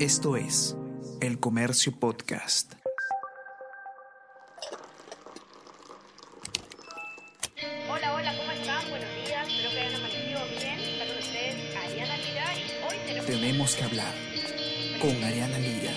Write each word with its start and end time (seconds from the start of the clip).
Esto 0.00 0.34
es 0.34 0.74
El 1.20 1.38
Comercio 1.40 1.92
Podcast. 1.92 2.72
Hola, 7.86 8.14
hola, 8.14 8.34
¿cómo 8.38 8.50
están? 8.50 8.88
Buenos 8.88 9.10
días, 9.26 9.46
espero 9.46 9.70
que 9.70 9.78
hayan 9.78 9.94
amanecido 9.96 10.40
bien. 10.58 10.80
Está 10.80 11.06
con 11.06 11.18
ustedes 11.18 11.76
Ariana 11.76 12.16
Lira 12.16 12.56
y 12.56 12.82
hoy 12.82 12.96
tenemos... 13.06 13.26
Tenemos 13.26 13.76
que 13.76 13.84
hablar 13.84 14.14
con 15.02 15.22
Ariana 15.22 15.58
Lira. 15.58 15.92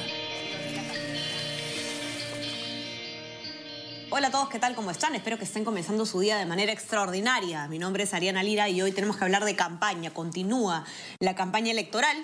Hola 4.09 4.27
a 4.27 4.31
todos, 4.31 4.49
¿qué 4.49 4.59
tal? 4.59 4.75
¿Cómo 4.75 4.91
están? 4.91 5.15
Espero 5.15 5.37
que 5.37 5.45
estén 5.45 5.63
comenzando 5.63 6.05
su 6.05 6.19
día 6.19 6.35
de 6.35 6.45
manera 6.45 6.73
extraordinaria. 6.73 7.69
Mi 7.69 7.79
nombre 7.79 8.03
es 8.03 8.13
Ariana 8.13 8.43
Lira 8.43 8.67
y 8.67 8.81
hoy 8.81 8.91
tenemos 8.91 9.15
que 9.15 9.23
hablar 9.23 9.45
de 9.45 9.55
campaña. 9.55 10.13
Continúa 10.13 10.83
la 11.19 11.35
campaña 11.35 11.71
electoral. 11.71 12.17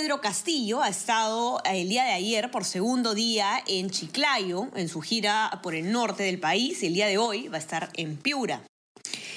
Pedro 0.00 0.20
Castillo 0.20 0.80
ha 0.80 0.88
estado 0.88 1.60
eh, 1.64 1.80
el 1.80 1.88
día 1.88 2.04
de 2.04 2.12
ayer 2.12 2.52
por 2.52 2.64
segundo 2.64 3.14
día 3.14 3.64
en 3.66 3.90
Chiclayo, 3.90 4.68
en 4.76 4.88
su 4.88 5.00
gira 5.00 5.58
por 5.60 5.74
el 5.74 5.90
norte 5.90 6.22
del 6.22 6.38
país, 6.38 6.84
y 6.84 6.86
el 6.86 6.94
día 6.94 7.08
de 7.08 7.18
hoy 7.18 7.48
va 7.48 7.56
a 7.56 7.58
estar 7.58 7.88
en 7.94 8.16
Piura. 8.16 8.62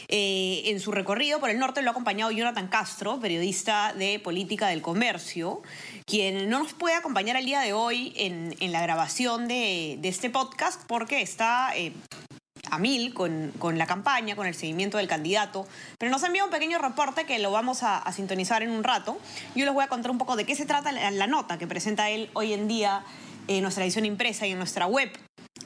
Eh, 0.07 0.61
en 0.65 0.79
su 0.79 0.91
recorrido 0.91 1.39
por 1.39 1.49
el 1.49 1.57
norte 1.57 1.81
lo 1.81 1.89
ha 1.89 1.93
acompañado 1.93 2.29
Jonathan 2.29 2.67
Castro, 2.67 3.19
periodista 3.19 3.93
de 3.93 4.19
política 4.19 4.67
del 4.67 4.83
comercio, 4.83 5.63
quien 6.05 6.47
no 6.47 6.59
nos 6.59 6.73
puede 6.73 6.93
acompañar 6.93 7.37
el 7.37 7.45
día 7.47 7.61
de 7.61 7.73
hoy 7.73 8.13
en, 8.15 8.71
la 8.71 8.83
grabación 8.83 9.47
de, 9.47 9.97
de, 9.99 10.09
este 10.09 10.29
podcast 10.29 10.83
porque 10.85 11.23
está 11.23 11.75
eh, 11.75 11.91
a 12.71 12.79
mil 12.79 13.13
con, 13.13 13.51
con, 13.59 13.77
la 13.77 13.85
campaña, 13.85 14.35
con 14.35 14.47
el 14.47 14.55
seguimiento 14.55 14.97
del 14.97 15.07
candidato, 15.07 15.67
pero 15.99 16.09
nos 16.09 16.23
enviado 16.23 16.47
un 16.47 16.51
pequeño 16.51 16.79
reporte 16.79 17.25
que 17.25 17.37
lo 17.37 17.51
vamos 17.51 17.83
a, 17.83 18.09
sintonizar 18.11 18.63
en 18.63 18.71
un 18.71 18.83
rato. 18.83 19.19
Yo 19.55 19.65
les 19.65 19.73
voy 19.73 19.83
a 19.83 19.87
contar 19.87 20.09
un 20.11 20.17
poco 20.17 20.35
de 20.35 20.45
qué 20.45 20.55
se 20.55 20.65
trata 20.65 20.91
la, 20.91 21.27
nota 21.27 21.57
que 21.57 21.67
presenta 21.67 22.09
él 22.09 22.29
hoy 22.33 22.53
en 22.53 22.67
día 22.67 23.03
en 23.47 23.61
nuestra 23.61 23.83
edición 23.83 24.05
impresa 24.05 24.47
y 24.47 24.51
en 24.51 24.57
nuestra 24.57 24.87
web 24.87 25.11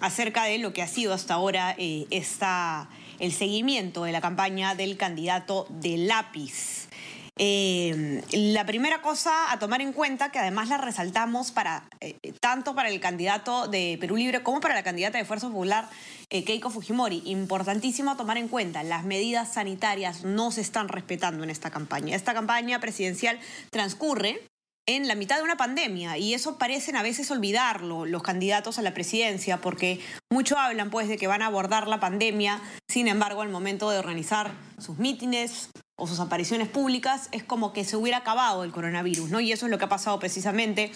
acerca 0.02 0.44
de 0.44 0.58
lo 0.58 0.74
que 0.74 0.82
ha 0.82 0.88
sido 0.88 1.14
hasta 1.14 1.36
ahora 1.36 1.76
eh, 1.78 2.08
esta 2.10 2.90
el 3.20 3.32
seguimiento 3.32 4.04
de 4.04 4.12
la 4.12 4.20
campaña 4.20 4.76
del 4.76 4.98
candidato 4.98 5.68
de 5.70 5.98
lápiz. 5.98 6.90
Eh, 7.38 8.22
la 8.32 8.66
primera 8.66 9.02
cosa 9.02 9.52
a 9.52 9.60
tomar 9.60 9.82
en 9.82 9.92
cuenta, 9.92 10.32
que 10.32 10.40
además 10.40 10.70
la 10.70 10.78
resaltamos 10.78 11.52
para 11.52 11.84
eh, 12.00 12.16
tanto 12.40 12.76
para 12.76 12.90
el 12.90 13.02
candidato 13.02 13.68
de 13.68 13.98
Perú 14.00 14.16
Libre 14.16 14.42
como 14.42 14.62
para 14.62 14.74
la 14.74 14.84
candidata 14.84 15.18
de 15.18 15.26
Fuerza 15.26 15.48
Popular, 15.48 15.90
eh, 16.30 16.46
Keiko 16.46 16.70
Fujimori, 16.70 17.24
importantísimo 17.26 18.16
tomar 18.16 18.38
en 18.38 18.48
cuenta, 18.48 18.84
las 18.84 19.04
medidas 19.04 19.54
sanitarias 19.54 20.24
no 20.24 20.50
se 20.52 20.62
están 20.62 20.88
respetando 20.88 21.44
en 21.44 21.50
esta 21.50 21.72
campaña. 21.72 22.16
Esta 22.16 22.34
campaña 22.34 22.80
presidencial 22.80 23.38
transcurre 23.70 24.42
en 24.88 25.08
la 25.08 25.16
mitad 25.16 25.38
de 25.38 25.44
una 25.44 25.58
pandemia 25.58 26.18
y 26.18 26.36
eso 26.36 26.58
parecen 26.58 26.96
a 26.96 27.04
veces 27.04 27.32
olvidarlo 27.32 28.06
los 28.06 28.24
candidatos 28.24 28.78
a 28.80 28.82
la 28.82 28.94
presidencia 28.94 29.60
porque 29.60 30.00
mucho 30.32 30.58
hablan 30.58 30.90
pues 30.90 31.10
de 31.10 31.18
que 31.18 31.28
van 31.28 31.42
a 31.42 31.48
abordar 31.48 31.88
la 31.88 32.00
pandemia, 32.00 32.62
sin 32.88 33.08
embargo 33.08 33.42
al 33.42 33.50
momento 33.50 33.90
de 33.90 33.98
organizar 33.98 34.52
sus 34.78 35.00
mítines 35.00 35.70
o 35.98 36.08
sus 36.08 36.20
apariciones 36.20 36.68
públicas 36.68 37.30
es 37.32 37.44
como 37.44 37.72
que 37.72 37.86
se 37.86 37.96
hubiera 37.96 38.18
acabado 38.18 38.64
el 38.64 38.72
coronavirus, 38.72 39.30
¿no? 39.30 39.40
Y 39.40 39.52
eso 39.52 39.66
es 39.66 39.72
lo 39.72 39.78
que 39.78 39.86
ha 39.86 39.90
pasado 39.90 40.20
precisamente 40.20 40.92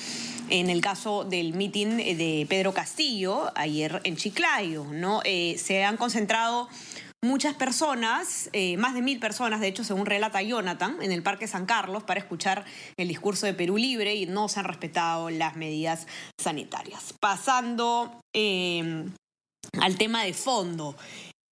en 0.49 0.69
el 0.69 0.81
caso 0.81 1.23
del 1.23 1.53
mitin 1.53 1.97
de 1.97 2.45
Pedro 2.49 2.73
Castillo 2.73 3.51
ayer 3.55 4.01
en 4.03 4.17
Chiclayo, 4.17 4.85
¿no? 4.85 5.21
Eh, 5.23 5.57
se 5.57 5.85
han 5.85 5.95
concentrado 5.95 6.67
muchas 7.21 7.53
personas, 7.55 8.49
eh, 8.53 8.77
más 8.77 8.93
de 8.93 9.01
mil 9.01 9.19
personas, 9.19 9.61
de 9.61 9.67
hecho, 9.67 9.83
según 9.83 10.05
relata 10.05 10.41
Jonathan, 10.41 10.97
en 11.01 11.11
el 11.11 11.23
Parque 11.23 11.47
San 11.47 11.65
Carlos 11.65 12.03
para 12.03 12.19
escuchar 12.19 12.65
el 12.97 13.07
discurso 13.07 13.45
de 13.45 13.53
Perú 13.53 13.77
Libre 13.77 14.15
y 14.15 14.25
no 14.25 14.49
se 14.49 14.59
han 14.59 14.65
respetado 14.65 15.29
las 15.29 15.55
medidas 15.55 16.07
sanitarias. 16.37 17.13
Pasando 17.19 18.19
eh, 18.33 19.05
al 19.79 19.97
tema 19.97 20.23
de 20.23 20.33
fondo. 20.33 20.95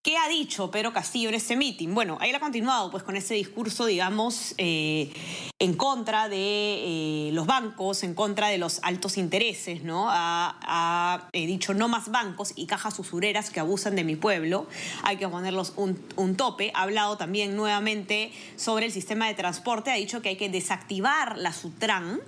¿Qué 0.08 0.16
ha 0.16 0.26
dicho 0.26 0.70
Pedro 0.70 0.94
Castillo 0.94 1.28
en 1.28 1.34
este 1.34 1.54
mitin? 1.54 1.94
Bueno, 1.94 2.16
él 2.22 2.34
ha 2.34 2.40
continuado 2.40 2.90
pues 2.90 3.02
con 3.02 3.14
ese 3.14 3.34
discurso, 3.34 3.84
digamos, 3.84 4.54
eh, 4.56 5.12
en 5.58 5.74
contra 5.74 6.30
de 6.30 6.38
eh, 6.38 7.30
los 7.34 7.44
bancos, 7.44 8.02
en 8.02 8.14
contra 8.14 8.48
de 8.48 8.56
los 8.56 8.80
altos 8.82 9.18
intereses, 9.18 9.82
¿no? 9.82 10.06
Ha, 10.08 11.28
eh, 11.34 11.46
dicho 11.46 11.74
no 11.74 11.88
más 11.88 12.10
bancos 12.10 12.54
y 12.56 12.64
cajas 12.64 12.98
usureras 12.98 13.50
que 13.50 13.60
abusan 13.60 13.96
de 13.96 14.04
mi 14.04 14.16
pueblo, 14.16 14.66
hay 15.02 15.18
que 15.18 15.28
ponerlos 15.28 15.74
un, 15.76 16.02
un, 16.16 16.36
tope. 16.36 16.72
Ha 16.72 16.84
hablado 16.84 17.18
también 17.18 17.54
nuevamente 17.54 18.32
sobre 18.56 18.86
el 18.86 18.92
sistema 18.92 19.28
de 19.28 19.34
transporte, 19.34 19.90
ha 19.90 19.96
dicho 19.96 20.22
que 20.22 20.30
hay 20.30 20.36
que 20.36 20.48
desactivar 20.48 21.36
la 21.36 21.52
Sutran 21.52 22.18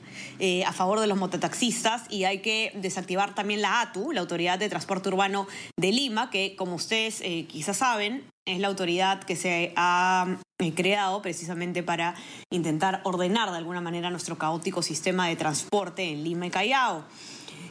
a 0.67 0.73
favor 0.73 1.01
de 1.01 1.07
los 1.07 1.17
mototaxistas 1.17 2.03
y 2.11 2.25
hay 2.25 2.41
que 2.41 2.73
desactivar 2.75 3.35
también 3.35 3.63
la 3.63 3.81
ATU, 3.81 4.13
la 4.13 4.21
Autoridad 4.21 4.59
de 4.59 4.69
Transporte 4.69 5.09
Urbano 5.09 5.47
de 5.77 5.93
Lima, 5.93 6.29
que 6.31 6.57
como 6.57 6.75
ustedes 6.75 7.23
quizás 7.47 7.70
saben, 7.75 8.25
es 8.47 8.59
la 8.59 8.69
autoridad 8.69 9.23
que 9.23 9.37
se 9.37 9.73
ha 9.77 10.39
creado 10.75 11.23
precisamente 11.23 11.83
para 11.83 12.15
intentar 12.51 13.01
ordenar 13.05 13.51
de 13.51 13.59
alguna 13.59 13.81
manera 13.81 14.11
nuestro 14.11 14.37
caótico 14.37 14.83
sistema 14.83 15.29
de 15.29 15.37
transporte 15.37 16.11
en 16.11 16.23
Lima 16.23 16.47
y 16.47 16.51
Callao. 16.51 17.05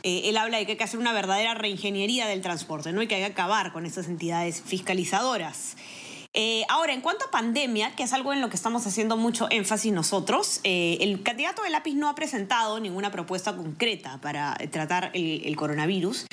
Eh, 0.04 0.30
él 0.30 0.38
habla 0.38 0.58
de 0.58 0.66
que 0.66 0.74
hay 0.74 0.78
que 0.78 0.84
hacer 0.84 1.00
una 1.00 1.14
verdadera 1.14 1.54
reingeniería 1.54 2.28
del 2.28 2.42
transporte, 2.42 2.92
¿no? 2.94 3.06
Que 3.08 3.16
hay 3.16 3.22
que 3.22 3.26
acabar 3.26 3.74
con 3.74 3.86
esas 3.86 4.08
entidades 4.08 4.62
fiscalizadoras. 4.62 5.76
Eh, 6.42 6.64
ahora, 6.70 6.94
en 6.94 7.02
cuanto 7.02 7.26
a 7.26 7.32
pandemia, 7.32 7.98
que 7.98 8.04
es 8.04 8.14
algo 8.14 8.32
en 8.32 8.40
lo 8.40 8.48
que 8.48 8.56
estamos 8.56 8.88
haciendo 8.88 9.18
mucho 9.18 9.48
énfasis 9.52 9.92
nosotros, 9.92 10.62
eh, 10.64 10.98
el 11.02 11.22
candidato 11.22 11.64
de 11.64 11.70
lápiz 11.70 11.96
no 11.96 12.08
ha 12.08 12.16
presentado 12.16 12.80
ninguna 12.80 13.12
propuesta 13.12 13.58
concreta 13.58 14.22
para 14.22 14.56
tratar 14.72 15.12
el, 15.14 15.54
coronavirus. 15.58 16.28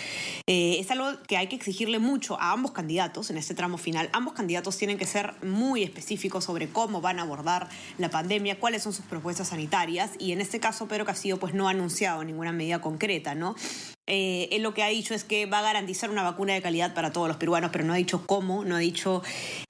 Eh, 0.46 0.76
es 0.78 0.92
algo 0.92 1.20
que 1.26 1.36
hay 1.36 1.48
que 1.48 1.56
exigirle 1.56 1.98
mucho 1.98 2.40
a 2.40 2.52
ambos 2.52 2.70
candidatos 2.70 3.30
en 3.30 3.36
este 3.36 3.52
tramo 3.54 3.78
final. 3.78 4.08
Ambos 4.12 4.34
candidatos 4.34 4.78
tienen 4.78 4.96
que 4.96 5.06
ser 5.06 5.34
muy 5.42 5.82
específicos 5.82 6.44
sobre 6.44 6.68
cómo 6.68 7.00
van 7.00 7.18
a 7.18 7.22
abordar 7.22 7.68
la 7.98 8.08
pandemia, 8.08 8.60
cuáles 8.60 8.84
son 8.84 8.92
sus 8.92 9.06
propuestas 9.06 9.48
sanitarias 9.48 10.12
y 10.20 10.30
en 10.30 10.40
este 10.40 10.60
caso 10.60 10.86
Pedro 10.86 11.04
Castillo 11.04 11.40
pues 11.40 11.52
no 11.52 11.66
ha 11.66 11.72
anunciado 11.72 12.22
ninguna 12.22 12.52
medida 12.52 12.80
concreta, 12.80 13.34
¿no? 13.34 13.56
Eh, 14.08 14.48
él 14.52 14.62
lo 14.62 14.72
que 14.72 14.84
ha 14.84 14.88
dicho 14.88 15.14
es 15.14 15.24
que 15.24 15.46
va 15.46 15.58
a 15.58 15.62
garantizar 15.62 16.10
una 16.10 16.22
vacuna 16.22 16.54
de 16.54 16.62
calidad 16.62 16.94
para 16.94 17.12
todos 17.12 17.26
los 17.26 17.36
peruanos, 17.36 17.70
pero 17.72 17.84
no 17.84 17.92
ha 17.92 17.96
dicho 17.96 18.24
cómo, 18.26 18.64
no 18.64 18.76
ha 18.76 18.78
dicho 18.78 19.22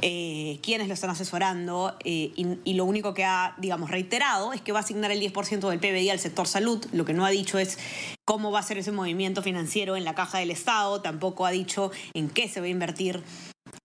eh, 0.02 0.58
quiénes 0.62 0.88
lo 0.88 0.94
están 0.94 1.10
asesorando 1.10 1.96
eh, 2.04 2.32
y, 2.36 2.74
lo 2.74 2.84
único 2.84 3.14
que 3.14 3.24
ha, 3.24 3.54
digamos, 3.56 3.90
reiterado 3.90 4.52
es 4.52 4.60
que 4.60 4.72
va 4.72 4.80
a 4.80 4.82
asignar 4.82 5.10
el 5.10 5.20
10% 5.20 5.70
del 5.70 5.78
PBI 5.78 6.10
al 6.10 6.18
sector 6.18 6.46
salud. 6.46 6.84
Lo 6.92 7.06
que 7.06 7.14
no 7.14 7.24
ha 7.24 7.30
dicho 7.30 7.58
es 7.58 7.78
cómo 8.26 8.50
va 8.50 8.58
a 8.58 8.62
ser 8.62 8.76
ese 8.76 8.92
movimiento 8.92 9.42
financiero 9.42 9.96
en 9.96 10.04
la 10.04 10.14
caja 10.14 10.38
del 10.38 10.50
Estado, 10.50 11.00
tampoco 11.00 11.46
ha 11.46 11.50
dicho 11.50 11.90
en 12.12 12.28
qué 12.28 12.48
se 12.48 12.60
va 12.60 12.66
a 12.66 12.70
invertir 12.70 13.22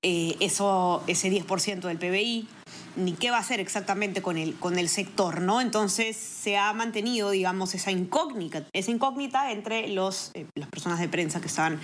eso, 0.01 1.03
ese 1.07 1.31
10% 1.31 1.81
del 1.81 1.97
PBI 1.97 2.47
ni 2.95 3.13
qué 3.13 3.31
va 3.31 3.37
a 3.37 3.41
hacer 3.41 3.59
exactamente 3.59 4.21
con 4.21 4.37
el, 4.37 4.55
con 4.55 4.77
el 4.77 4.89
sector, 4.89 5.41
¿no? 5.41 5.61
Entonces 5.61 6.15
se 6.17 6.57
ha 6.57 6.73
mantenido, 6.73 7.31
digamos, 7.31 7.75
esa 7.75 7.91
incógnita, 7.91 8.65
esa 8.73 8.91
incógnita 8.91 9.51
entre 9.51 9.87
los, 9.89 10.31
eh, 10.33 10.45
las 10.55 10.69
personas 10.69 10.99
de 10.99 11.09
prensa 11.09 11.41
que 11.41 11.47
estaban 11.47 11.79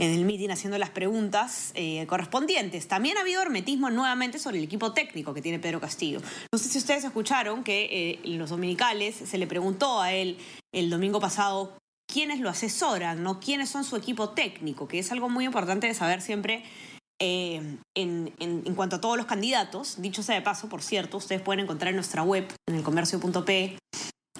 en 0.00 0.12
el 0.12 0.24
meeting 0.24 0.50
haciendo 0.50 0.78
las 0.78 0.90
preguntas 0.90 1.72
eh, 1.74 2.06
correspondientes. 2.06 2.86
También 2.86 3.18
ha 3.18 3.22
habido 3.22 3.42
hermetismo 3.42 3.90
nuevamente 3.90 4.38
sobre 4.38 4.58
el 4.58 4.64
equipo 4.64 4.92
técnico 4.92 5.34
que 5.34 5.42
tiene 5.42 5.58
Pedro 5.58 5.80
Castillo. 5.80 6.20
No 6.52 6.58
sé 6.58 6.68
si 6.68 6.78
ustedes 6.78 7.04
escucharon 7.04 7.64
que 7.64 7.88
eh, 7.90 8.20
los 8.24 8.50
dominicales 8.50 9.16
se 9.16 9.38
le 9.38 9.46
preguntó 9.46 10.00
a 10.00 10.12
él 10.12 10.38
el 10.72 10.88
domingo 10.88 11.18
pasado 11.18 11.76
quiénes 12.10 12.40
lo 12.40 12.48
asesoran, 12.48 13.22
¿no? 13.22 13.40
quiénes 13.40 13.68
son 13.68 13.84
su 13.84 13.96
equipo 13.96 14.30
técnico, 14.30 14.88
que 14.88 15.00
es 15.00 15.12
algo 15.12 15.28
muy 15.28 15.44
importante 15.44 15.88
de 15.88 15.94
saber 15.94 16.22
siempre 16.22 16.64
en, 17.20 17.80
en, 17.96 18.32
en, 18.38 18.74
cuanto 18.74 18.96
a 18.96 19.00
todos 19.00 19.16
los 19.16 19.26
candidatos, 19.26 20.00
dicho 20.00 20.22
sea 20.22 20.36
de 20.36 20.42
paso, 20.42 20.68
por 20.68 20.82
cierto, 20.82 21.16
ustedes 21.16 21.42
pueden 21.42 21.64
encontrar 21.64 21.90
en 21.90 21.96
nuestra 21.96 22.22
web, 22.22 22.46
en 22.68 22.76
el 22.76 22.82
comercio.p, 22.82 23.78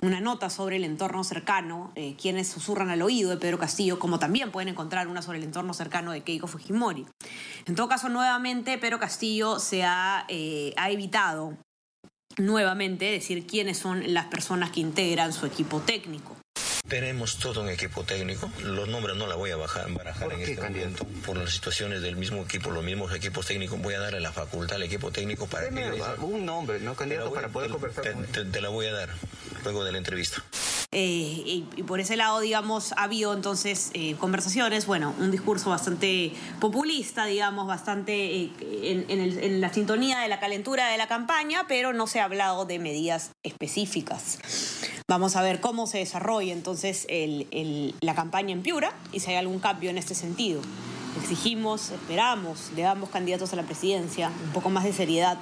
una 0.00 0.20
nota 0.20 0.48
sobre 0.48 0.76
el 0.76 0.84
entorno 0.84 1.24
cercano, 1.24 1.92
eh, 1.96 2.14
quienes 2.20 2.48
susurran 2.48 2.90
al 2.90 3.02
oído 3.02 3.30
de 3.30 3.36
Pedro 3.36 3.58
Castillo, 3.58 3.98
como 3.98 4.18
también 4.18 4.52
pueden 4.52 4.68
encontrar 4.68 5.08
una 5.08 5.22
sobre 5.22 5.38
el 5.38 5.44
entorno 5.44 5.74
cercano 5.74 6.12
de 6.12 6.22
Keiko 6.22 6.46
Fujimori. 6.46 7.06
En 7.66 7.74
todo 7.74 7.88
caso, 7.88 8.08
nuevamente, 8.08 8.78
Pedro 8.78 8.98
Castillo 8.98 9.58
se 9.58 9.82
ha, 9.84 10.24
eh, 10.28 10.72
ha 10.76 10.90
evitado 10.90 11.56
nuevamente 12.36 13.06
decir 13.06 13.46
quiénes 13.46 13.78
son 13.78 14.14
las 14.14 14.26
personas 14.26 14.70
que 14.70 14.80
integran 14.80 15.32
su 15.32 15.46
equipo 15.46 15.80
técnico. 15.80 16.36
Tenemos 16.88 17.36
todo 17.36 17.60
un 17.60 17.68
equipo 17.68 18.04
técnico. 18.04 18.50
Los 18.62 18.88
nombres 18.88 19.16
no 19.16 19.26
la 19.26 19.34
voy 19.34 19.50
a 19.50 19.56
bajar, 19.56 19.90
barajar 19.92 20.32
en 20.32 20.40
este 20.40 20.56
candidato? 20.56 21.04
momento. 21.04 21.26
Por 21.26 21.36
las 21.36 21.52
situaciones 21.52 22.00
del 22.00 22.16
mismo 22.16 22.42
equipo, 22.42 22.70
los 22.70 22.82
mismos 22.82 23.14
equipos 23.14 23.46
técnicos. 23.46 23.80
Voy 23.80 23.94
a 23.94 24.00
darle 24.00 24.20
la 24.20 24.32
facultad 24.32 24.76
al 24.76 24.84
equipo 24.84 25.10
técnico 25.10 25.46
para 25.46 25.68
que... 25.68 26.02
Un 26.20 26.46
nombre, 26.46 26.80
¿no, 26.80 26.94
candidato? 26.94 27.32
Para 27.32 27.48
poder 27.48 27.68
te, 27.68 27.72
conversar 27.72 28.04
te, 28.04 28.12
con 28.12 28.26
te, 28.26 28.44
te 28.44 28.60
la 28.60 28.70
voy 28.70 28.86
a 28.86 28.92
dar 28.92 29.10
luego 29.64 29.84
de 29.84 29.92
la 29.92 29.98
entrevista. 29.98 30.42
Eh, 30.90 31.00
y, 31.00 31.68
y, 31.76 31.82
por 31.82 32.00
ese 32.00 32.16
lado, 32.16 32.40
digamos, 32.40 32.92
ha 32.92 33.02
habido 33.02 33.34
entonces 33.34 33.90
eh, 33.92 34.16
conversaciones, 34.18 34.86
bueno, 34.86 35.14
un 35.18 35.30
discurso 35.30 35.68
bastante 35.68 36.32
populista, 36.60 37.26
digamos, 37.26 37.66
bastante 37.66 38.14
eh, 38.14 38.50
en, 38.60 39.04
en, 39.10 39.20
el, 39.20 39.38
en, 39.38 39.60
la 39.60 39.70
sintonía 39.70 40.20
de 40.20 40.28
la 40.28 40.40
calentura 40.40 40.88
de 40.88 40.96
la 40.96 41.06
campaña, 41.06 41.66
pero 41.68 41.92
no 41.92 42.06
se 42.06 42.20
ha 42.20 42.24
hablado 42.24 42.64
de 42.64 42.78
medidas 42.78 43.32
específicas. 43.42 44.38
Vamos 45.10 45.36
a 45.36 45.42
ver 45.42 45.62
cómo 45.62 45.86
se 45.86 45.96
desarrolla 45.96 46.52
entonces 46.52 47.06
la 48.02 48.14
campaña 48.14 48.52
en 48.52 48.60
Piura 48.60 48.92
y 49.10 49.20
si 49.20 49.30
hay 49.30 49.36
algún 49.36 49.58
cambio 49.58 49.88
en 49.88 49.96
este 49.96 50.14
sentido. 50.14 50.60
Exigimos, 51.22 51.92
esperamos 51.92 52.76
de 52.76 52.84
ambos 52.84 53.08
candidatos 53.08 53.54
a 53.54 53.56
la 53.56 53.62
presidencia 53.62 54.30
un 54.44 54.52
poco 54.52 54.68
más 54.68 54.84
de 54.84 54.92
seriedad, 54.92 55.38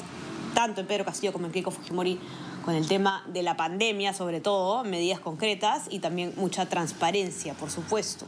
tanto 0.55 0.83
en 0.83 0.87
Pedro 0.87 1.05
Castillo 1.05 1.33
como 1.33 1.47
en 1.47 1.53
Keiko 1.53 1.73
Fujimori, 1.73 2.21
con 2.65 2.77
el 2.77 2.87
tema 2.87 3.25
de 3.27 3.43
la 3.43 3.57
pandemia, 3.57 4.13
sobre 4.13 4.41
todo, 4.41 4.85
medidas 4.85 5.19
concretas 5.19 5.87
y 5.91 5.99
también 5.99 6.33
mucha 6.37 6.67
transparencia, 6.67 7.55
por 7.55 7.69
supuesto. 7.69 8.27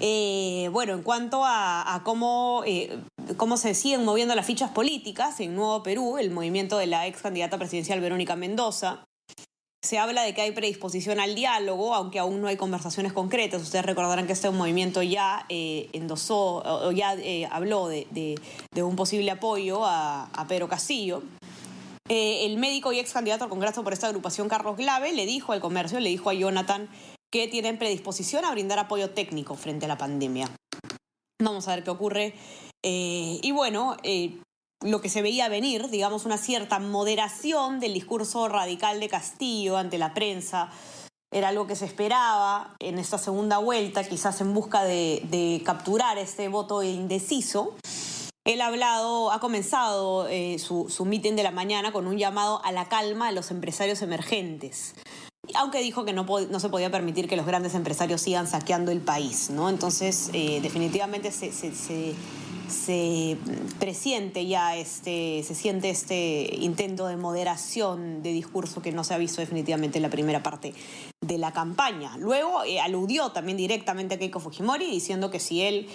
Eh, 0.00 0.70
bueno, 0.72 0.94
en 0.94 1.02
cuanto 1.02 1.42
a, 1.44 2.00
cómo, 2.02 2.62
eh, 2.64 2.98
cómo 3.36 3.58
se 3.58 3.74
siguen 3.74 4.06
moviendo 4.06 4.34
las 4.34 4.46
fichas 4.46 4.70
políticas 4.70 5.38
en 5.40 5.54
Nuevo 5.54 5.82
Perú, 5.82 6.16
el 6.16 6.30
movimiento 6.30 6.78
de 6.78 6.86
la 6.86 7.06
ex 7.06 7.20
candidata 7.20 7.58
presidencial 7.58 8.00
Verónica 8.00 8.36
Mendoza, 8.36 9.04
se 9.86 9.98
habla 9.98 10.22
de 10.22 10.34
que 10.34 10.42
hay 10.42 10.50
predisposición 10.50 11.20
al 11.20 11.34
diálogo, 11.34 11.94
aunque 11.94 12.18
aún 12.18 12.40
no 12.40 12.48
hay 12.48 12.56
conversaciones 12.56 13.12
concretas. 13.12 13.62
Ustedes 13.62 13.84
recordarán 13.84 14.26
que 14.26 14.32
este 14.32 14.50
movimiento 14.50 15.02
ya 15.02 15.46
eh, 15.48 15.88
endosó 15.92 16.62
o 16.64 16.92
ya 16.92 17.16
habló 17.50 17.88
de, 17.88 18.38
un 18.76 18.96
posible 18.96 19.30
apoyo 19.30 19.84
a, 19.84 20.24
a 20.24 20.46
Pedro 20.46 20.68
Castillo. 20.68 21.22
el 22.08 22.56
médico 22.58 22.92
y 22.92 22.98
ex 22.98 23.12
candidato 23.12 23.44
al 23.44 23.50
Congreso 23.50 23.84
por 23.84 23.92
esta 23.92 24.08
agrupación, 24.08 24.48
Carlos 24.48 24.76
Glave, 24.76 25.12
le 25.12 25.24
dijo 25.24 25.52
al 25.52 25.60
comercio, 25.60 26.00
le 26.00 26.10
dijo 26.10 26.30
a 26.30 26.34
Jonathan 26.34 26.88
que 27.32 27.48
tienen 27.48 27.78
predisposición 27.78 28.44
a 28.44 28.50
brindar 28.50 28.78
apoyo 28.78 29.10
técnico 29.10 29.54
frente 29.54 29.86
a 29.86 29.88
la 29.88 29.98
pandemia. 29.98 30.50
Vamos 31.40 31.68
a 31.68 31.74
ver 31.74 31.84
qué 31.84 31.90
ocurre. 31.90 32.34
Eh, 32.82 33.40
y 33.42 33.52
bueno, 33.52 33.96
eh, 34.02 34.38
lo 34.82 35.00
que 35.00 35.08
se 35.08 35.22
veía 35.22 35.48
venir, 35.48 35.88
digamos, 35.88 36.24
una 36.24 36.38
cierta 36.38 36.78
moderación 36.78 37.80
del 37.80 37.94
discurso 37.94 38.48
radical 38.48 39.00
de 39.00 39.08
Castillo 39.08 39.76
ante 39.76 39.98
la 39.98 40.14
prensa, 40.14 40.70
era 41.32 41.48
algo 41.48 41.66
que 41.66 41.76
se 41.76 41.84
esperaba 41.84 42.76
en 42.78 42.98
esta 42.98 43.18
segunda 43.18 43.58
vuelta, 43.58 44.04
quizás 44.04 44.40
en 44.40 44.54
busca 44.54 44.84
de, 44.84 45.62
capturar 45.64 46.18
este 46.18 46.48
voto 46.48 46.82
indeciso. 46.82 47.74
Él 48.44 48.60
ha 48.60 48.68
hablado, 48.68 49.32
ha 49.32 49.40
comenzado 49.40 50.28
eh, 50.28 50.58
su, 50.60 50.88
su 50.88 51.04
mitin 51.04 51.34
de 51.34 51.42
la 51.42 51.50
mañana 51.50 51.90
con 51.90 52.06
un 52.06 52.16
llamado 52.16 52.64
a 52.64 52.70
la 52.70 52.88
calma 52.88 53.28
a 53.28 53.32
los 53.32 53.50
empresarios 53.50 54.02
emergentes 54.02 54.94
aunque 55.54 55.80
dijo 55.80 56.04
que 56.04 56.12
no, 56.12 56.24
no, 56.24 56.60
se 56.60 56.68
podía 56.68 56.90
permitir 56.90 57.28
que 57.28 57.36
los 57.36 57.46
grandes 57.46 57.74
empresarios 57.74 58.20
sigan 58.20 58.46
saqueando 58.46 58.90
el 58.90 59.00
país, 59.00 59.50
¿no? 59.50 59.68
Entonces, 59.68 60.30
eh, 60.32 60.60
definitivamente 60.60 61.30
se, 61.30 61.52
se, 61.52 62.14
presiente 63.78 64.46
ya 64.46 64.76
este, 64.76 65.42
se 65.42 65.54
siente 65.54 65.90
este 65.90 66.54
intento 66.56 67.06
de 67.06 67.16
moderación 67.16 68.22
de 68.22 68.32
discurso 68.32 68.82
que 68.82 68.92
no 68.92 69.04
se 69.04 69.14
ha 69.14 69.18
visto 69.18 69.40
definitivamente 69.40 69.98
en 69.98 70.02
la 70.02 70.10
primera 70.10 70.42
parte 70.42 70.74
de 71.24 71.38
la 71.38 71.52
campaña. 71.52 72.16
Luego 72.18 72.64
eh, 72.64 72.80
aludió 72.80 73.30
también 73.32 73.56
directamente 73.56 74.14
a 74.14 74.18
Keiko 74.18 74.40
Fujimori 74.40 74.90
diciendo 74.90 75.30
que 75.30 75.40
si 75.40 75.62
él 75.62 75.88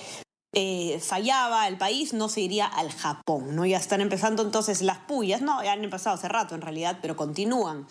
eh, 0.53 1.00
fallaba 1.00 1.68
el 1.69 1.77
país, 1.77 2.13
no 2.13 2.27
se 2.27 2.41
iría 2.41 2.65
al 2.65 2.91
Japón, 2.91 3.56
¿no? 3.56 3.65
Ya 3.65 3.77
están 3.77 4.01
empezando 4.01 4.44
entonces 4.44 4.81
las 4.81 4.97
pullas, 4.97 5.41
no, 5.41 5.63
ya 5.63 5.71
han 5.71 5.83
empezado 5.83 6.15
hace 6.15 6.27
rato 6.27 6.56
en 6.56 6.62
realidad, 6.62 7.00
pero 7.01 7.15
continúan. 7.15 7.88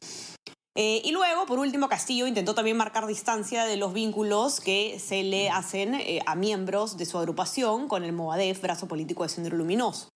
Eh, 0.76 1.02
y 1.04 1.10
luego, 1.10 1.46
por 1.46 1.58
último, 1.58 1.88
Castillo 1.88 2.26
intentó 2.26 2.54
también 2.54 2.76
marcar 2.76 3.06
distancia 3.06 3.64
de 3.64 3.76
los 3.76 3.92
vínculos 3.92 4.60
que 4.60 4.98
se 5.00 5.22
le 5.22 5.50
hacen 5.50 5.94
eh, 5.94 6.20
a 6.26 6.36
miembros 6.36 6.96
de 6.96 7.06
su 7.06 7.18
agrupación 7.18 7.88
con 7.88 8.04
el 8.04 8.12
Movadef, 8.12 8.60
brazo 8.62 8.86
político 8.86 9.24
de 9.24 9.30
Sendero 9.30 9.56
Luminoso. 9.56 10.08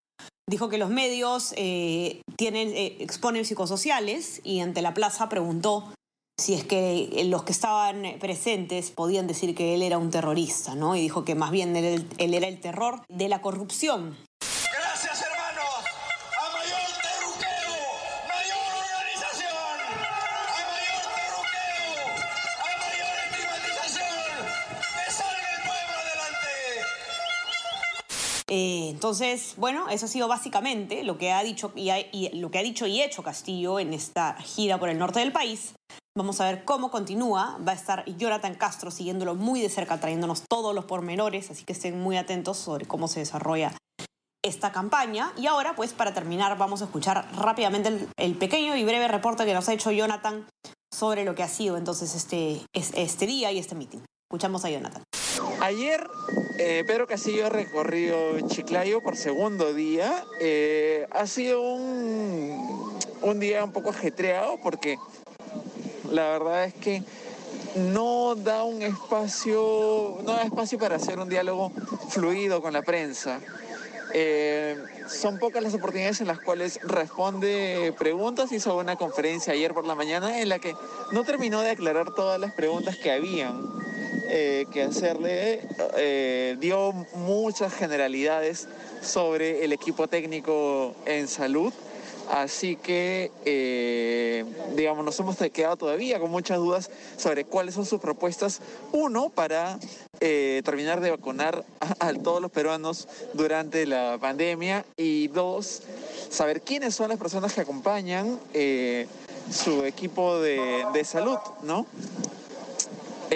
Dijo 0.49 0.69
que 0.69 0.77
los 0.77 0.89
medios 0.89 1.53
eh, 1.57 2.21
tienen, 2.37 2.71
exponen 2.73 3.45
psicosociales 3.45 4.41
y 4.43 4.59
ante 4.59 4.81
la 4.81 4.93
plaza 4.93 5.27
preguntó 5.27 5.91
si 6.39 6.53
es 6.53 6.63
que 6.63 7.23
los 7.25 7.43
que 7.43 7.51
estaban 7.51 8.03
presentes 8.19 8.91
podían 8.91 9.25
decir 9.25 9.55
que 9.55 9.73
él 9.73 9.81
era 9.81 9.97
un 9.97 10.11
terrorista, 10.11 10.75
¿no? 10.75 10.95
Y 10.95 11.01
dijo 11.01 11.25
que 11.25 11.33
más 11.33 11.49
bien 11.49 11.75
él 11.75 12.33
era 12.33 12.47
el 12.47 12.59
terror 12.59 13.01
de 13.09 13.29
la 13.29 13.41
corrupción 13.41 14.15
Eh, 28.47 28.89
entonces, 28.89 29.55
bueno, 29.57 29.89
eso 29.89 30.05
ha 30.05 30.09
sido 30.09 30.27
básicamente 30.27 31.03
lo 31.03 31.17
que 31.17 31.31
ha 31.31 31.41
dicho 31.43 31.71
y, 31.75 31.89
lo 32.39 32.51
que 32.51 32.59
ha 32.59 32.63
dicho 32.63 32.85
y 32.85 33.01
hecho 33.01 33.23
Castillo 33.23 33.79
en 33.79 33.93
esta 33.93 34.35
gira 34.35 34.79
por 34.79 34.89
el 34.89 34.99
norte 34.99 35.19
del 35.19 35.31
país. 35.31 35.73
Vamos 36.15 36.39
a 36.39 36.45
ver 36.45 36.63
cómo 36.63 36.91
continúa. 36.91 37.57
Va 37.67 37.71
a 37.71 37.75
estar 37.75 38.05
Jonathan 38.05 38.55
Castro 38.55 38.91
siguiéndolo 38.91 39.35
muy 39.35 39.61
de 39.61 39.69
cerca, 39.69 39.99
trayéndonos 39.99 40.43
todos 40.47 40.75
los 40.75 40.85
pormenores, 40.85 41.49
así 41.49 41.65
que 41.65 41.73
estén 41.73 41.99
muy 41.99 42.17
atentos 42.17 42.57
sobre 42.57 42.85
cómo 42.85 43.07
se 43.07 43.19
desarrolla 43.19 43.73
esta 44.43 44.71
campaña. 44.71 45.33
Y 45.37 45.47
ahora, 45.47 45.75
pues 45.75 45.93
para 45.93 46.13
terminar, 46.13 46.55
vamos 46.57 46.81
a 46.81 46.85
escuchar 46.85 47.27
rápidamente 47.35 48.07
el, 48.17 48.35
pequeño 48.35 48.75
y 48.75 48.83
breve 48.85 49.07
reporte 49.07 49.45
que 49.45 49.53
nos 49.53 49.67
ha 49.67 49.73
hecho 49.73 49.91
Jonathan 49.91 50.47
sobre 50.93 51.25
lo 51.25 51.35
que 51.35 51.43
ha 51.43 51.49
sido 51.49 51.77
entonces 51.77 52.15
este, 52.15 52.61
este 52.73 53.25
día 53.25 53.51
y 53.51 53.57
este 53.57 53.75
meeting. 53.75 53.99
Escuchamos 54.29 54.63
a 54.63 54.69
Jonathan. 54.69 55.03
Ayer 55.61 56.07
eh, 56.57 56.83
Pedro 56.85 57.07
Castillo 57.07 57.47
ha 57.47 57.49
recorrido 57.49 58.39
Chiclayo 58.47 59.01
por 59.01 59.15
segundo 59.15 59.73
día. 59.73 60.25
Eh, 60.39 61.07
ha 61.11 61.27
sido 61.27 61.61
un, 61.61 62.97
un 63.21 63.39
día 63.39 63.63
un 63.63 63.71
poco 63.71 63.89
ajetreado 63.89 64.57
porque 64.61 64.97
la 66.11 66.29
verdad 66.29 66.65
es 66.65 66.73
que 66.73 67.03
no 67.75 68.35
da 68.35 68.63
un 68.63 68.81
espacio, 68.81 70.17
no 70.23 70.33
da 70.33 70.43
espacio 70.43 70.79
para 70.79 70.95
hacer 70.95 71.19
un 71.19 71.29
diálogo 71.29 71.71
fluido 72.09 72.61
con 72.61 72.73
la 72.73 72.81
prensa. 72.81 73.39
Eh, 74.13 74.77
son 75.09 75.39
pocas 75.39 75.61
las 75.61 75.73
oportunidades 75.73 76.21
en 76.21 76.27
las 76.27 76.39
cuales 76.39 76.79
responde 76.83 77.93
preguntas. 77.97 78.51
Hizo 78.53 78.77
una 78.77 78.95
conferencia 78.95 79.51
ayer 79.51 79.73
por 79.73 79.85
la 79.85 79.95
mañana 79.95 80.39
en 80.39 80.47
la 80.47 80.59
que 80.59 80.73
no 81.11 81.23
terminó 81.25 81.61
de 81.61 81.71
aclarar 81.71 82.13
todas 82.13 82.39
las 82.39 82.53
preguntas 82.53 82.95
que 82.95 83.11
habían. 83.11 83.84
Eh, 84.37 84.65
que 84.69 84.83
hacerle, 84.83 85.61
eh, 85.95 86.57
dio 86.59 86.91
muchas 87.13 87.73
generalidades 87.73 88.67
sobre 89.01 89.63
el 89.63 89.71
equipo 89.71 90.09
técnico 90.09 90.93
en 91.05 91.29
salud. 91.29 91.71
Así 92.29 92.75
que, 92.75 93.31
eh, 93.45 94.43
digamos, 94.75 95.05
nos 95.05 95.17
hemos 95.21 95.37
quedado 95.37 95.77
todavía 95.77 96.19
con 96.19 96.31
muchas 96.31 96.57
dudas 96.57 96.91
sobre 97.15 97.45
cuáles 97.45 97.75
son 97.75 97.85
sus 97.85 98.01
propuestas. 98.01 98.59
Uno, 98.91 99.29
para 99.29 99.79
terminar 100.19 100.99
de 100.99 101.11
vacunar 101.11 101.63
a, 101.79 102.13
todos 102.15 102.41
los 102.41 102.51
peruanos 102.51 103.07
durante 103.33 103.85
la 103.85 104.17
pandemia. 104.19 104.83
Y 104.97 105.29
dos, 105.29 105.83
saber 106.29 106.59
quiénes 106.59 106.93
son 106.93 107.07
las 107.07 107.17
personas 107.17 107.53
que 107.53 107.61
acompañan 107.61 108.37
su 109.49 109.85
equipo 109.85 110.41
de, 110.41 110.85
de 110.93 111.05
salud, 111.05 111.37
¿no? 111.63 111.85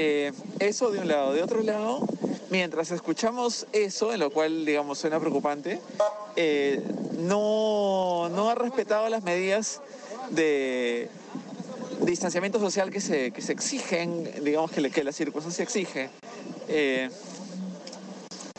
Eh, 0.01 0.31
eso 0.59 0.91
de 0.91 0.99
un 0.99 1.09
lado. 1.09 1.33
De 1.33 1.43
otro 1.43 1.61
lado, 1.61 2.07
mientras 2.49 2.89
escuchamos 2.91 3.67
eso, 3.73 4.13
en 4.13 4.21
lo 4.21 4.31
cual, 4.31 4.65
digamos, 4.65 4.97
suena 4.97 5.19
preocupante, 5.19 5.81
eh, 6.37 6.81
no, 7.17 8.29
no 8.29 8.49
ha 8.49 8.55
respetado 8.55 9.09
las 9.09 9.23
medidas 9.23 9.81
de 10.29 11.09
distanciamiento 12.03 12.61
social 12.61 12.91
que 12.91 13.01
se, 13.01 13.31
que 13.31 13.41
se 13.41 13.51
exigen, 13.51 14.23
digamos 14.41 14.71
que, 14.71 14.89
que 14.89 15.03
la 15.03 15.11
circunstancia 15.11 15.63
exige. 15.63 16.09
Eh, 16.69 17.09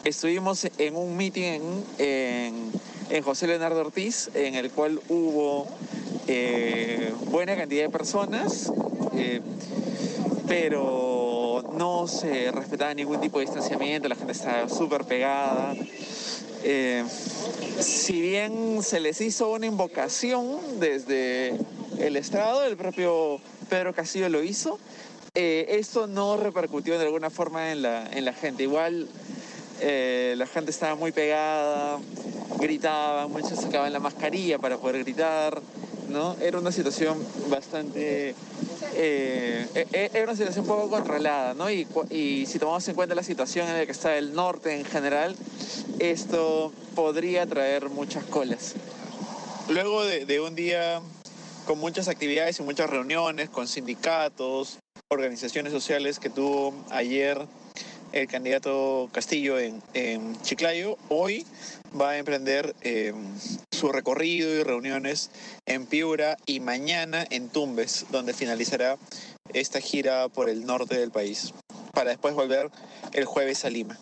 estuvimos 0.04 0.68
en 0.76 0.94
un 0.94 1.16
meeting 1.16 1.60
en, 1.96 3.22
José 3.24 3.46
Leonardo 3.46 3.80
Ortiz, 3.80 4.28
en 4.34 4.56
el 4.56 4.70
cual 4.70 5.00
hubo 5.08 5.66
buena 7.30 7.56
cantidad 7.56 7.84
de 7.84 7.88
personas, 7.88 8.70
pero 10.46 11.20
no 11.74 12.06
se 12.06 12.50
respetaba 12.52 12.94
ningún 12.94 13.20
tipo 13.20 13.38
de 13.38 13.46
distanciamiento, 13.46 14.08
la 14.08 14.16
gente 14.16 14.32
estaba 14.32 14.68
súper 14.68 15.04
pegada. 15.04 15.74
Eh, 16.62 17.04
si 17.80 18.20
bien 18.20 18.82
se 18.82 19.00
les 19.00 19.20
hizo 19.20 19.50
una 19.52 19.66
invocación 19.66 20.58
desde 20.78 21.54
el 21.98 22.16
Estado, 22.16 22.64
el 22.64 22.76
propio 22.76 23.40
Pedro 23.68 23.94
Castillo 23.94 24.28
lo 24.28 24.42
hizo, 24.42 24.78
eh, 25.34 25.66
esto 25.78 26.06
no 26.06 26.36
repercutió 26.36 26.98
de 26.98 27.04
alguna 27.04 27.30
forma 27.30 27.72
en 27.72 27.82
la, 27.82 28.06
en 28.10 28.24
la 28.24 28.32
gente. 28.32 28.64
Igual 28.64 29.08
eh, 29.80 30.34
la 30.36 30.46
gente 30.46 30.70
estaba 30.70 30.94
muy 30.96 31.12
pegada, 31.12 31.98
gritaban, 32.58 33.30
muchos 33.30 33.60
sacaban 33.60 33.92
la 33.92 34.00
mascarilla 34.00 34.58
para 34.58 34.76
poder 34.76 35.04
gritar, 35.04 35.62
Era 36.40 36.58
una 36.58 36.72
situación 36.72 37.18
bastante 37.48 38.34
eh, 38.94 39.66
eh, 39.74 39.86
eh, 39.92 40.10
era 40.12 40.24
una 40.24 40.36
situación 40.36 40.66
poco 40.66 40.90
controlada, 40.90 41.54
¿no? 41.54 41.70
Y, 41.70 41.86
si 42.46 42.58
tomamos 42.58 42.86
en 42.88 42.94
cuenta 42.94 43.14
la 43.14 43.22
situación 43.22 43.68
en 43.68 43.78
la 43.78 43.86
que 43.86 43.92
está 43.92 44.16
el 44.16 44.34
norte 44.34 44.76
en 44.76 44.84
general, 44.84 45.36
esto 45.98 46.72
podría 46.94 47.46
traer 47.46 47.88
muchas 47.90 48.24
colas. 48.24 48.74
Luego 49.68 50.04
de, 50.04 50.40
un 50.40 50.54
día 50.56 51.00
con 51.66 51.78
muchas 51.78 52.08
actividades 52.08 52.58
y 52.58 52.62
muchas 52.62 52.90
reuniones 52.90 53.48
con 53.48 53.68
sindicatos, 53.68 54.78
organizaciones 55.08 55.72
sociales 55.72 56.18
que 56.18 56.30
tuvo 56.30 56.74
ayer 56.90 57.38
el 58.12 58.28
candidato 58.28 59.08
Castillo 59.12 59.58
en, 59.58 60.40
Chiclayo, 60.42 60.96
hoy 61.08 61.46
va 61.98 62.10
a 62.10 62.18
emprender 62.18 62.74
eh, 62.82 63.12
su 63.70 63.92
recorrido 63.92 64.54
y 64.54 64.62
reuniones 64.62 65.30
en 65.66 65.86
Piura 65.86 66.36
y 66.46 66.60
mañana 66.60 67.24
en 67.30 67.48
Tumbes, 67.48 68.06
donde 68.10 68.34
finalizará 68.34 68.96
esta 69.52 69.80
gira 69.80 70.28
por 70.28 70.48
el 70.48 70.64
norte 70.64 70.98
del 70.98 71.10
país, 71.10 71.52
para 71.92 72.10
después 72.10 72.34
volver 72.34 72.70
el 73.12 73.24
jueves 73.24 73.64
a 73.64 73.70
Lima. 73.70 73.98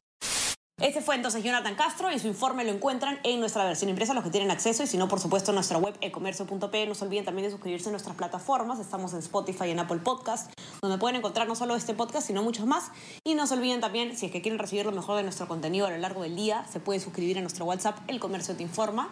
Ese 0.80 1.00
fue 1.00 1.16
entonces 1.16 1.42
Jonathan 1.42 1.74
Castro 1.74 2.12
y 2.12 2.20
su 2.20 2.28
informe 2.28 2.64
lo 2.64 2.70
encuentran 2.70 3.18
en 3.24 3.40
nuestra 3.40 3.64
versión 3.64 3.90
impresa, 3.90 4.14
los 4.14 4.22
que 4.22 4.30
tienen 4.30 4.52
acceso, 4.52 4.84
y 4.84 4.86
si 4.86 4.96
no, 4.96 5.08
por 5.08 5.18
supuesto, 5.18 5.50
en 5.50 5.56
nuestra 5.56 5.76
web 5.76 5.96
ecomercio.p. 6.00 6.86
No 6.86 6.94
se 6.94 7.04
olviden 7.04 7.24
también 7.24 7.46
de 7.46 7.50
suscribirse 7.50 7.88
a 7.88 7.90
nuestras 7.90 8.14
plataformas. 8.14 8.78
Estamos 8.78 9.12
en 9.12 9.18
Spotify 9.18 9.64
y 9.66 9.70
en 9.70 9.80
Apple 9.80 9.98
Podcast, 9.98 10.52
donde 10.80 10.98
pueden 10.98 11.16
encontrar 11.16 11.48
no 11.48 11.56
solo 11.56 11.74
este 11.74 11.94
podcast, 11.94 12.28
sino 12.28 12.44
muchos 12.44 12.64
más. 12.66 12.92
Y 13.24 13.34
no 13.34 13.48
se 13.48 13.54
olviden 13.54 13.80
también, 13.80 14.16
si 14.16 14.26
es 14.26 14.32
que 14.32 14.40
quieren 14.40 14.60
recibir 14.60 14.86
lo 14.86 14.92
mejor 14.92 15.16
de 15.16 15.24
nuestro 15.24 15.48
contenido 15.48 15.86
a 15.88 15.90
lo 15.90 15.98
largo 15.98 16.22
del 16.22 16.36
día, 16.36 16.64
se 16.70 16.78
pueden 16.78 17.02
suscribir 17.02 17.38
a 17.38 17.40
nuestro 17.40 17.64
WhatsApp, 17.64 17.98
El 18.06 18.20
Comercio 18.20 18.54
Te 18.54 18.62
Informa. 18.62 19.08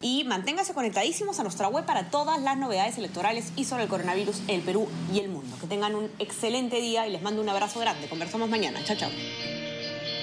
Y 0.00 0.24
manténganse 0.24 0.74
conectadísimos 0.74 1.38
a 1.38 1.44
nuestra 1.44 1.68
web 1.68 1.84
para 1.84 2.10
todas 2.10 2.40
las 2.42 2.56
novedades 2.56 2.98
electorales 2.98 3.52
y 3.54 3.64
sobre 3.64 3.84
el 3.84 3.88
coronavirus, 3.88 4.42
el 4.48 4.62
Perú 4.62 4.88
y 5.12 5.20
el 5.20 5.28
mundo. 5.28 5.56
Que 5.60 5.68
tengan 5.68 5.94
un 5.94 6.10
excelente 6.18 6.80
día 6.80 7.06
y 7.06 7.12
les 7.12 7.22
mando 7.22 7.40
un 7.40 7.48
abrazo 7.48 7.78
grande. 7.78 8.08
Conversamos 8.08 8.48
mañana. 8.48 8.82
Chao, 8.84 8.96
chao. 8.96 9.10